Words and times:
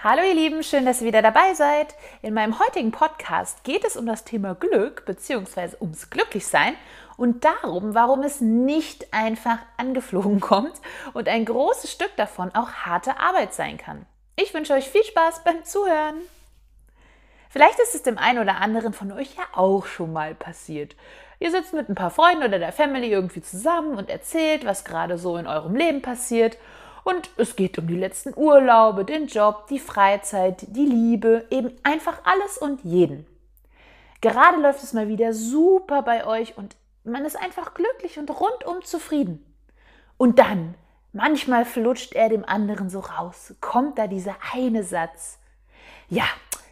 Hallo 0.00 0.22
ihr 0.22 0.34
Lieben, 0.34 0.62
schön, 0.62 0.86
dass 0.86 1.00
ihr 1.00 1.08
wieder 1.08 1.22
dabei 1.22 1.54
seid. 1.54 1.96
In 2.22 2.32
meinem 2.32 2.60
heutigen 2.60 2.92
Podcast 2.92 3.64
geht 3.64 3.84
es 3.84 3.96
um 3.96 4.06
das 4.06 4.22
Thema 4.22 4.54
Glück 4.54 5.04
bzw. 5.06 5.70
ums 5.80 6.08
Glücklichsein 6.08 6.74
und 7.16 7.44
darum, 7.44 7.96
warum 7.96 8.22
es 8.22 8.40
nicht 8.40 9.12
einfach 9.12 9.58
angeflogen 9.76 10.38
kommt 10.40 10.74
und 11.14 11.28
ein 11.28 11.44
großes 11.44 11.90
Stück 11.90 12.14
davon 12.14 12.54
auch 12.54 12.70
harte 12.70 13.18
Arbeit 13.18 13.52
sein 13.54 13.76
kann. 13.76 14.06
Ich 14.36 14.54
wünsche 14.54 14.74
euch 14.74 14.88
viel 14.88 15.02
Spaß 15.02 15.42
beim 15.42 15.64
Zuhören. 15.64 16.20
Vielleicht 17.50 17.80
ist 17.80 17.96
es 17.96 18.04
dem 18.04 18.18
einen 18.18 18.38
oder 18.38 18.60
anderen 18.60 18.92
von 18.92 19.10
euch 19.10 19.34
ja 19.34 19.42
auch 19.52 19.86
schon 19.86 20.12
mal 20.12 20.36
passiert. 20.36 20.94
Ihr 21.40 21.50
sitzt 21.50 21.74
mit 21.74 21.88
ein 21.88 21.96
paar 21.96 22.12
Freunden 22.12 22.44
oder 22.44 22.60
der 22.60 22.72
Family 22.72 23.10
irgendwie 23.10 23.42
zusammen 23.42 23.98
und 23.98 24.10
erzählt, 24.10 24.64
was 24.64 24.84
gerade 24.84 25.18
so 25.18 25.36
in 25.38 25.48
eurem 25.48 25.74
Leben 25.74 26.02
passiert 26.02 26.56
und 27.04 27.30
es 27.36 27.56
geht 27.56 27.78
um 27.78 27.86
die 27.86 27.96
letzten 27.96 28.32
Urlaube, 28.36 29.04
den 29.04 29.26
Job, 29.26 29.66
die 29.68 29.78
Freizeit, 29.78 30.64
die 30.68 30.86
Liebe, 30.86 31.46
eben 31.50 31.72
einfach 31.82 32.20
alles 32.24 32.58
und 32.58 32.84
jeden. 32.84 33.26
Gerade 34.20 34.60
läuft 34.60 34.82
es 34.82 34.92
mal 34.92 35.08
wieder 35.08 35.32
super 35.32 36.02
bei 36.02 36.26
euch 36.26 36.56
und 36.56 36.76
man 37.04 37.24
ist 37.24 37.36
einfach 37.36 37.74
glücklich 37.74 38.18
und 38.18 38.30
rundum 38.30 38.82
zufrieden. 38.82 39.44
Und 40.16 40.38
dann, 40.38 40.74
manchmal 41.12 41.64
flutscht 41.64 42.14
er 42.14 42.28
dem 42.28 42.44
anderen 42.44 42.90
so 42.90 43.00
raus, 43.00 43.54
kommt 43.60 43.98
da 43.98 44.06
dieser 44.06 44.36
eine 44.52 44.82
Satz. 44.82 45.38
Ja, 46.08 46.24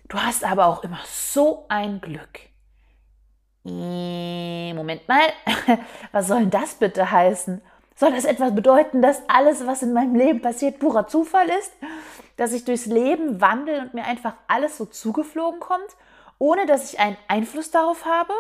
du 0.09 0.19
hast 0.19 0.45
aber 0.45 0.67
auch 0.67 0.83
immer 0.83 1.01
so 1.07 1.65
ein 1.69 2.01
Glück. 2.01 2.41
Äh, 3.65 4.73
Moment 4.75 5.07
mal, 5.09 5.29
was 6.13 6.29
soll 6.29 6.41
denn 6.41 6.51
das 6.51 6.75
bitte 6.75 7.11
heißen? 7.11 7.61
Soll 7.99 8.13
das 8.13 8.27
etwas 8.27 8.55
bedeuten, 8.55 9.01
dass 9.01 9.23
alles, 9.27 9.67
was 9.67 9.83
in 9.83 9.95
meinem 9.95 10.15
Leben 10.15 10.43
passiert, 10.43 10.79
purer 10.79 11.07
Zufall 11.07 11.49
ist? 11.49 11.73
Dass 12.37 12.53
ich 12.53 12.67
durchs 12.67 12.85
Leben 12.85 13.41
wandle 13.41 13.81
und 13.81 13.95
mir 13.95 14.05
einfach 14.05 14.35
alles 14.49 14.77
so 14.77 14.85
zugeflogen 14.85 15.61
kommt, 15.61 15.97
ohne 16.39 16.67
dass 16.67 16.93
ich 16.93 17.01
einen 17.01 17.17
Einfluss 17.27 17.71
darauf 17.71 18.05
habe? 18.05 18.35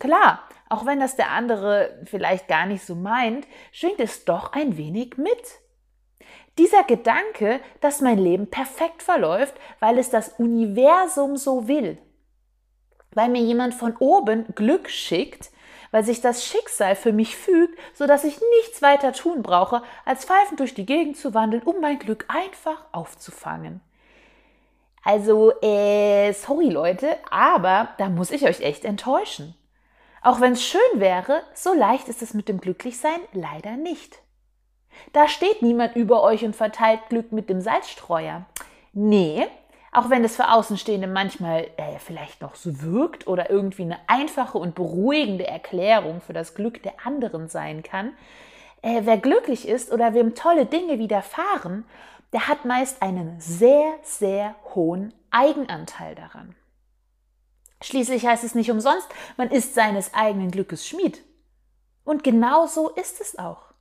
Klar, 0.00 0.40
auch 0.70 0.86
wenn 0.86 1.00
das 1.00 1.16
der 1.16 1.30
andere 1.30 2.00
vielleicht 2.06 2.48
gar 2.48 2.64
nicht 2.64 2.82
so 2.84 2.94
meint, 2.94 3.46
schwingt 3.72 4.00
es 4.00 4.24
doch 4.24 4.54
ein 4.54 4.78
wenig 4.78 5.18
mit. 5.18 5.60
Dieser 6.56 6.82
Gedanke, 6.84 7.60
dass 7.82 8.00
mein 8.00 8.18
Leben 8.18 8.48
perfekt 8.48 9.02
verläuft, 9.02 9.54
weil 9.80 9.98
es 9.98 10.08
das 10.08 10.30
Universum 10.38 11.36
so 11.36 11.68
will, 11.68 11.98
weil 13.10 13.28
mir 13.28 13.42
jemand 13.42 13.74
von 13.74 13.94
oben 13.98 14.54
Glück 14.54 14.88
schickt, 14.88 15.50
weil 15.92 16.02
sich 16.02 16.20
das 16.20 16.44
Schicksal 16.44 16.96
für 16.96 17.12
mich 17.12 17.36
fügt, 17.36 17.78
so 17.94 18.08
dass 18.08 18.24
ich 18.24 18.40
nichts 18.58 18.82
weiter 18.82 19.12
tun 19.12 19.42
brauche, 19.42 19.82
als 20.04 20.24
pfeifend 20.24 20.58
durch 20.58 20.74
die 20.74 20.86
Gegend 20.86 21.16
zu 21.16 21.34
wandeln, 21.34 21.62
um 21.62 21.80
mein 21.80 22.00
Glück 22.00 22.24
einfach 22.26 22.84
aufzufangen. 22.90 23.80
Also, 25.04 25.52
äh, 25.62 26.32
sorry 26.32 26.68
Leute, 26.68 27.16
aber 27.30 27.90
da 27.98 28.08
muss 28.08 28.30
ich 28.30 28.44
euch 28.44 28.60
echt 28.60 28.84
enttäuschen. 28.84 29.54
Auch 30.22 30.40
wenn 30.40 30.52
es 30.52 30.64
schön 30.64 30.80
wäre, 30.94 31.42
so 31.54 31.72
leicht 31.74 32.08
ist 32.08 32.22
es 32.22 32.34
mit 32.34 32.48
dem 32.48 32.60
Glücklichsein 32.60 33.20
leider 33.32 33.76
nicht. 33.76 34.18
Da 35.12 35.26
steht 35.26 35.62
niemand 35.62 35.96
über 35.96 36.22
euch 36.22 36.44
und 36.44 36.54
verteilt 36.54 37.00
Glück 37.08 37.32
mit 37.32 37.48
dem 37.50 37.60
Salzstreuer. 37.60 38.46
Nee, 38.92 39.46
auch 39.92 40.08
wenn 40.08 40.24
es 40.24 40.36
für 40.36 40.50
Außenstehende 40.50 41.06
manchmal 41.06 41.68
äh, 41.76 41.98
vielleicht 41.98 42.40
noch 42.40 42.54
so 42.54 42.80
wirkt 42.80 43.26
oder 43.26 43.50
irgendwie 43.50 43.82
eine 43.82 43.98
einfache 44.06 44.56
und 44.56 44.74
beruhigende 44.74 45.46
Erklärung 45.46 46.22
für 46.22 46.32
das 46.32 46.54
Glück 46.54 46.82
der 46.82 46.94
anderen 47.04 47.48
sein 47.48 47.82
kann, 47.82 48.12
äh, 48.80 49.02
wer 49.04 49.18
glücklich 49.18 49.68
ist 49.68 49.92
oder 49.92 50.14
wem 50.14 50.34
tolle 50.34 50.64
Dinge 50.64 50.98
widerfahren, 50.98 51.84
der 52.32 52.48
hat 52.48 52.64
meist 52.64 53.02
einen 53.02 53.38
sehr, 53.38 53.94
sehr 54.02 54.54
hohen 54.74 55.12
Eigenanteil 55.30 56.14
daran. 56.14 56.56
Schließlich 57.82 58.26
heißt 58.26 58.44
es 58.44 58.54
nicht 58.54 58.70
umsonst, 58.70 59.08
man 59.36 59.50
ist 59.50 59.74
seines 59.74 60.14
eigenen 60.14 60.50
Glückes 60.50 60.88
Schmied. 60.88 61.22
Und 62.04 62.24
genau 62.24 62.66
so 62.66 62.88
ist 62.88 63.20
es 63.20 63.38
auch. 63.38 63.74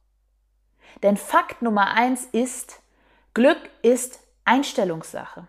Denn 1.04 1.16
Fakt 1.16 1.62
Nummer 1.62 1.92
eins 1.92 2.26
ist, 2.26 2.82
Glück 3.34 3.70
ist 3.82 4.20
Einstellungssache. 4.44 5.48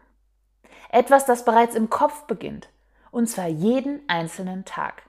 Etwas, 0.92 1.24
das 1.24 1.44
bereits 1.44 1.74
im 1.74 1.90
Kopf 1.90 2.24
beginnt. 2.24 2.68
Und 3.10 3.26
zwar 3.26 3.48
jeden 3.48 4.08
einzelnen 4.08 4.64
Tag. 4.64 5.02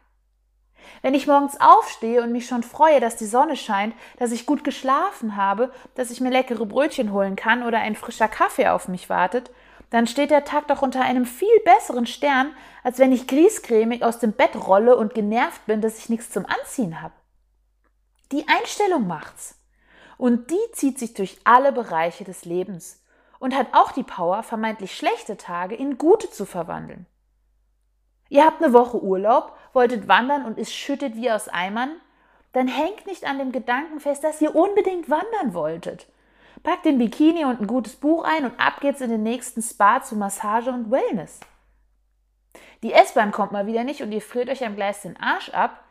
Wenn 1.02 1.14
ich 1.14 1.28
morgens 1.28 1.60
aufstehe 1.60 2.24
und 2.24 2.32
mich 2.32 2.48
schon 2.48 2.64
freue, 2.64 3.00
dass 3.00 3.18
die 3.18 3.26
Sonne 3.26 3.56
scheint, 3.56 3.94
dass 4.18 4.32
ich 4.32 4.46
gut 4.46 4.64
geschlafen 4.64 5.36
habe, 5.36 5.72
dass 5.96 6.10
ich 6.10 6.22
mir 6.22 6.30
leckere 6.30 6.66
Brötchen 6.66 7.12
holen 7.12 7.36
kann 7.36 7.64
oder 7.64 7.80
ein 7.80 7.96
frischer 7.96 8.28
Kaffee 8.30 8.70
auf 8.70 8.88
mich 8.88 9.10
wartet, 9.10 9.52
dann 9.90 10.08
steht 10.08 10.32
der 10.32 10.46
Tag 10.46 10.68
doch 10.70 10.82
unter 10.82 11.02
einem 11.02 11.26
viel 11.26 11.60
besseren 11.66 12.08
Stern, 12.08 12.56
als 12.82 12.98
wenn 12.98 13.12
ich 13.12 13.28
griesgrämig 13.28 14.04
aus 14.04 14.20
dem 14.20 14.32
Bett 14.32 14.56
rolle 14.56 14.96
und 14.96 15.14
genervt 15.14 15.66
bin, 15.66 15.82
dass 15.82 15.98
ich 15.98 16.10
nichts 16.10 16.32
zum 16.32 16.46
Anziehen 16.46 17.02
habe. 17.02 17.14
Die 18.32 18.48
Einstellung 18.48 19.06
macht's. 19.06 19.60
Und 20.18 20.50
die 20.50 20.72
zieht 20.72 20.98
sich 20.98 21.14
durch 21.14 21.40
alle 21.44 21.74
Bereiche 21.74 22.24
des 22.24 22.46
Lebens 22.46 23.03
und 23.44 23.58
hat 23.58 23.74
auch 23.74 23.92
die 23.92 24.04
Power, 24.04 24.42
vermeintlich 24.42 24.96
schlechte 24.96 25.36
Tage 25.36 25.76
in 25.76 25.98
gute 25.98 26.30
zu 26.30 26.46
verwandeln. 26.46 27.08
Ihr 28.30 28.46
habt 28.46 28.64
eine 28.64 28.72
Woche 28.72 29.04
Urlaub, 29.04 29.58
wolltet 29.74 30.08
wandern 30.08 30.46
und 30.46 30.58
es 30.58 30.74
schüttet 30.74 31.18
wie 31.18 31.30
aus 31.30 31.50
Eimern, 31.50 31.92
dann 32.54 32.70
hängt 32.70 33.06
nicht 33.06 33.26
an 33.26 33.40
dem 33.40 33.52
Gedanken 33.52 34.00
fest, 34.00 34.24
dass 34.24 34.40
ihr 34.40 34.56
unbedingt 34.56 35.10
wandern 35.10 35.54
wolltet. 35.54 36.08
Packt 36.64 36.86
den 36.86 36.98
Bikini 36.98 37.44
und 37.44 37.60
ein 37.60 37.68
gutes 37.68 37.98
Buch 37.98 38.24
ein 38.24 38.46
und 38.46 38.58
ab 38.58 38.80
geht's 38.80 39.02
in 39.02 39.10
den 39.10 39.24
nächsten 39.24 39.62
Spa 39.62 40.02
zu 40.02 40.16
Massage 40.16 40.70
und 40.70 40.90
Wellness. 40.90 41.42
Die 42.82 42.94
S-Bahn 42.94 43.34
kommt 43.34 43.52
mal 43.52 43.68
wieder 43.68 43.84
nicht 43.84 44.02
und 44.02 44.14
ihr 44.14 44.22
friert 44.22 44.48
euch 44.48 44.64
am 44.64 44.78
Gleis 44.78 45.02
den 45.02 45.20
Arsch 45.20 45.50
ab, 45.50 45.83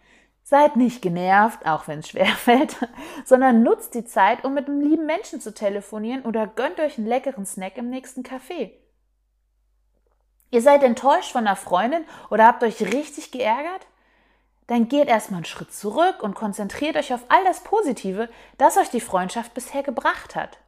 Seid 0.44 0.76
nicht 0.76 1.02
genervt, 1.02 1.66
auch 1.66 1.86
wenn 1.86 2.00
es 2.00 2.08
schwerfällt, 2.08 2.76
sondern 3.24 3.62
nutzt 3.62 3.94
die 3.94 4.04
Zeit, 4.04 4.44
um 4.44 4.54
mit 4.54 4.68
einem 4.68 4.80
lieben 4.80 5.06
Menschen 5.06 5.40
zu 5.40 5.54
telefonieren 5.54 6.22
oder 6.22 6.46
gönnt 6.46 6.80
euch 6.80 6.98
einen 6.98 7.06
leckeren 7.06 7.46
Snack 7.46 7.76
im 7.76 7.90
nächsten 7.90 8.22
Café. 8.22 8.72
Ihr 10.50 10.60
seid 10.60 10.82
enttäuscht 10.82 11.32
von 11.32 11.46
einer 11.46 11.56
Freundin 11.56 12.04
oder 12.28 12.46
habt 12.46 12.62
euch 12.62 12.82
richtig 12.82 13.30
geärgert? 13.30 13.86
Dann 14.66 14.88
geht 14.88 15.08
erstmal 15.08 15.38
einen 15.38 15.44
Schritt 15.44 15.72
zurück 15.72 16.22
und 16.22 16.34
konzentriert 16.34 16.96
euch 16.96 17.12
auf 17.14 17.24
all 17.28 17.42
das 17.44 17.62
Positive, 17.62 18.28
das 18.58 18.76
euch 18.76 18.90
die 18.90 19.00
Freundschaft 19.00 19.54
bisher 19.54 19.82
gebracht 19.82 20.36
hat. 20.36 20.58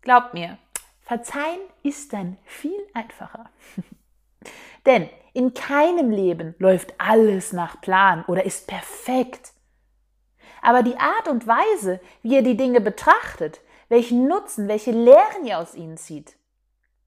Glaubt 0.00 0.32
mir, 0.32 0.58
verzeihen 1.02 1.60
ist 1.82 2.12
dann 2.12 2.38
viel 2.44 2.78
einfacher. 2.94 3.50
Denn 4.86 5.08
in 5.38 5.54
keinem 5.54 6.10
Leben 6.10 6.56
läuft 6.58 6.94
alles 6.98 7.52
nach 7.52 7.80
Plan 7.80 8.24
oder 8.26 8.44
ist 8.44 8.66
perfekt. 8.66 9.52
Aber 10.62 10.82
die 10.82 10.96
Art 10.96 11.28
und 11.28 11.46
Weise, 11.46 12.00
wie 12.22 12.34
ihr 12.34 12.42
die 12.42 12.56
Dinge 12.56 12.80
betrachtet, 12.80 13.60
welchen 13.88 14.26
Nutzen, 14.26 14.66
welche 14.66 14.90
Lehren 14.90 15.46
ihr 15.46 15.60
aus 15.60 15.76
ihnen 15.76 15.96
zieht, 15.96 16.36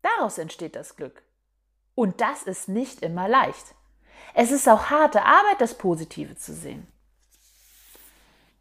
daraus 0.01 0.37
entsteht 0.37 0.77
das 0.77 0.95
Glück. 0.95 1.23
Und 1.93 2.21
das 2.21 2.43
ist 2.43 2.69
nicht 2.69 3.01
immer 3.01 3.27
leicht. 3.27 3.75
Es 4.33 4.51
ist 4.51 4.69
auch 4.69 4.85
harte 4.85 5.23
Arbeit, 5.23 5.59
das 5.59 5.77
Positive 5.77 6.37
zu 6.37 6.53
sehen. 6.53 6.87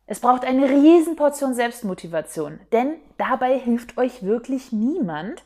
Es 0.06 0.18
braucht 0.18 0.44
eine 0.44 0.68
Riesenportion 0.68 1.54
Selbstmotivation, 1.54 2.58
denn 2.72 2.96
dabei 3.18 3.56
hilft 3.56 3.98
euch 3.98 4.24
wirklich 4.24 4.72
niemand, 4.72 5.44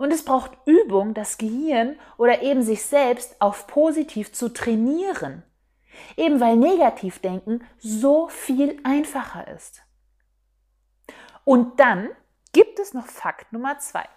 und 0.00 0.14
es 0.14 0.24
braucht 0.24 0.52
Übung, 0.64 1.12
das 1.12 1.36
Gehirn 1.36 1.98
oder 2.16 2.40
eben 2.40 2.62
sich 2.62 2.82
selbst 2.82 3.38
auf 3.38 3.66
positiv 3.66 4.32
zu 4.32 4.48
trainieren. 4.48 5.42
Eben 6.16 6.40
weil 6.40 6.56
Negativdenken 6.56 7.62
so 7.78 8.28
viel 8.28 8.80
einfacher 8.82 9.46
ist. 9.48 9.82
Und 11.44 11.80
dann 11.80 12.08
gibt 12.54 12.78
es 12.78 12.94
noch 12.94 13.06
Fakt 13.08 13.52
Nummer 13.52 13.78
zwei. 13.78 14.08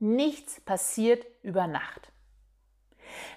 Nichts 0.00 0.60
passiert 0.60 1.24
über 1.44 1.68
Nacht. 1.68 2.10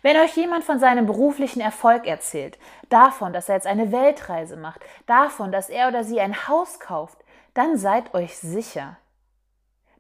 Wenn 0.02 0.18
euch 0.18 0.36
jemand 0.36 0.64
von 0.64 0.80
seinem 0.80 1.06
beruflichen 1.06 1.62
Erfolg 1.62 2.08
erzählt, 2.08 2.58
davon, 2.90 3.32
dass 3.32 3.48
er 3.48 3.56
jetzt 3.56 3.68
eine 3.68 3.92
Weltreise 3.92 4.56
macht, 4.56 4.82
davon, 5.06 5.52
dass 5.52 5.70
er 5.70 5.88
oder 5.88 6.04
sie 6.04 6.20
ein 6.20 6.48
Haus 6.48 6.80
kauft, 6.80 7.20
dann 7.54 7.78
seid 7.78 8.16
euch 8.16 8.40
sicher, 8.40 8.98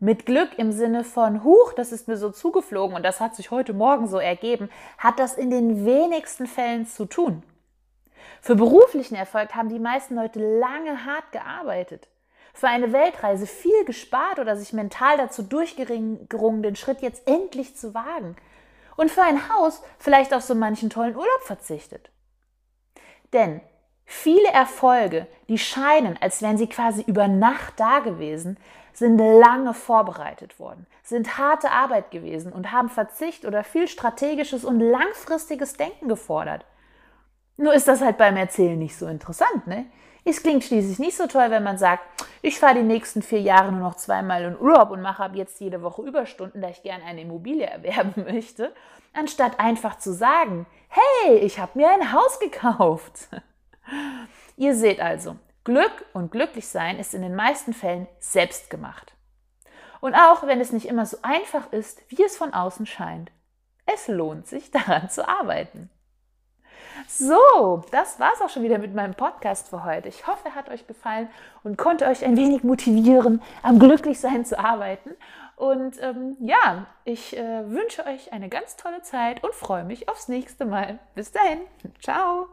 mit 0.03 0.25
Glück 0.25 0.59
im 0.59 0.73
Sinne 0.73 1.05
von, 1.05 1.45
huch, 1.45 1.71
das 1.71 1.93
ist 1.93 2.09
mir 2.09 2.17
so 2.17 2.29
zugeflogen 2.29 2.93
und 2.93 3.03
das 3.03 3.21
hat 3.21 3.37
sich 3.37 3.51
heute 3.51 3.71
Morgen 3.71 4.07
so 4.07 4.17
ergeben, 4.17 4.69
hat 4.97 5.17
das 5.17 5.35
in 5.35 5.49
den 5.49 5.85
wenigsten 5.85 6.45
Fällen 6.45 6.85
zu 6.85 7.05
tun. 7.05 7.41
Für 8.41 8.55
beruflichen 8.55 9.15
Erfolg 9.15 9.55
haben 9.55 9.69
die 9.69 9.79
meisten 9.79 10.15
Leute 10.15 10.59
lange 10.59 11.05
hart 11.05 11.31
gearbeitet. 11.31 12.09
Für 12.53 12.67
eine 12.67 12.91
Weltreise 12.91 13.47
viel 13.47 13.85
gespart 13.85 14.39
oder 14.39 14.57
sich 14.57 14.73
mental 14.73 15.15
dazu 15.15 15.41
durchgerungen, 15.41 16.63
den 16.63 16.75
Schritt 16.75 17.01
jetzt 17.01 17.25
endlich 17.25 17.77
zu 17.77 17.93
wagen. 17.93 18.35
Und 18.97 19.09
für 19.09 19.23
ein 19.23 19.47
Haus 19.55 19.81
vielleicht 19.99 20.33
auf 20.33 20.43
so 20.43 20.53
manchen 20.53 20.89
tollen 20.89 21.15
Urlaub 21.15 21.43
verzichtet. 21.43 22.11
Denn 23.31 23.61
viele 24.03 24.49
Erfolge, 24.49 25.27
die 25.47 25.57
scheinen, 25.57 26.17
als 26.21 26.41
wären 26.41 26.57
sie 26.57 26.67
quasi 26.67 27.03
über 27.03 27.29
Nacht 27.29 27.79
da 27.79 27.99
gewesen, 27.99 28.57
sind 28.93 29.17
lange 29.17 29.73
vorbereitet 29.73 30.59
worden, 30.59 30.85
sind 31.03 31.37
harte 31.37 31.71
Arbeit 31.71 32.11
gewesen 32.11 32.53
und 32.53 32.71
haben 32.71 32.89
Verzicht 32.89 33.45
oder 33.45 33.63
viel 33.63 33.87
strategisches 33.87 34.63
und 34.63 34.79
langfristiges 34.79 35.73
Denken 35.73 36.07
gefordert. 36.07 36.65
Nur 37.57 37.73
ist 37.73 37.87
das 37.87 38.01
halt 38.01 38.17
beim 38.17 38.37
Erzählen 38.37 38.77
nicht 38.77 38.95
so 38.95 39.07
interessant, 39.07 39.67
ne? 39.67 39.85
Es 40.25 40.41
klingt 40.41 40.63
schließlich 40.63 40.99
nicht 40.99 41.17
so 41.17 41.27
toll, 41.27 41.51
wenn 41.51 41.63
man 41.63 41.77
sagt, 41.77 42.03
ich 42.41 42.57
fahre 42.57 42.75
die 42.75 42.83
nächsten 42.83 43.21
vier 43.21 43.41
Jahre 43.41 43.71
nur 43.71 43.81
noch 43.81 43.95
zweimal 43.95 44.43
in 44.43 44.57
Urlaub 44.57 44.91
und 44.91 45.01
mache 45.01 45.23
ab 45.23 45.35
jetzt 45.35 45.59
jede 45.59 45.81
Woche 45.81 46.01
Überstunden, 46.01 46.61
da 46.61 46.69
ich 46.69 46.81
gerne 46.81 47.03
eine 47.03 47.21
Immobilie 47.21 47.65
erwerben 47.65 48.23
möchte, 48.31 48.73
anstatt 49.13 49.59
einfach 49.59 49.97
zu 49.97 50.13
sagen, 50.13 50.65
hey, 50.87 51.39
ich 51.39 51.59
habe 51.59 51.77
mir 51.77 51.89
ein 51.89 52.13
Haus 52.13 52.39
gekauft. 52.39 53.27
Ihr 54.57 54.75
seht 54.75 55.01
also, 55.01 55.35
Glück 55.63 56.05
und 56.13 56.31
Glücklichsein 56.31 56.99
ist 56.99 57.13
in 57.13 57.21
den 57.21 57.35
meisten 57.35 57.73
Fällen 57.73 58.07
selbst 58.19 58.69
gemacht. 58.69 59.13
Und 60.01 60.15
auch 60.15 60.45
wenn 60.45 60.59
es 60.59 60.73
nicht 60.73 60.87
immer 60.87 61.05
so 61.05 61.17
einfach 61.21 61.71
ist, 61.71 62.01
wie 62.09 62.23
es 62.23 62.35
von 62.35 62.53
außen 62.53 62.85
scheint, 62.85 63.31
es 63.85 64.07
lohnt 64.07 64.47
sich 64.47 64.71
daran 64.71 65.09
zu 65.09 65.27
arbeiten. 65.27 65.89
So, 67.07 67.83
das 67.91 68.19
war 68.19 68.31
es 68.33 68.41
auch 68.41 68.49
schon 68.49 68.63
wieder 68.63 68.77
mit 68.77 68.93
meinem 68.93 69.13
Podcast 69.13 69.69
für 69.69 69.83
heute. 69.83 70.09
Ich 70.09 70.27
hoffe, 70.27 70.49
er 70.49 70.55
hat 70.55 70.69
euch 70.69 70.87
gefallen 70.87 71.27
und 71.63 71.77
konnte 71.77 72.05
euch 72.05 72.23
ein 72.23 72.37
wenig 72.37 72.63
motivieren, 72.63 73.41
am 73.61 73.79
Glücklichsein 73.79 74.45
zu 74.45 74.59
arbeiten. 74.59 75.11
Und 75.55 76.01
ähm, 76.01 76.37
ja, 76.39 76.87
ich 77.03 77.37
äh, 77.37 77.69
wünsche 77.69 78.05
euch 78.05 78.33
eine 78.33 78.49
ganz 78.49 78.75
tolle 78.75 79.01
Zeit 79.01 79.43
und 79.43 79.53
freue 79.53 79.83
mich 79.83 80.09
aufs 80.09 80.27
nächste 80.27 80.65
Mal. 80.65 80.99
Bis 81.15 81.31
dahin. 81.31 81.61
Ciao. 82.01 82.47